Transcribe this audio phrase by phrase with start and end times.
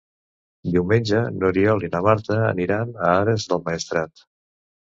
[0.75, 4.29] Diumenge n'Oriol i na Marta aniran a Ares del Maestrat.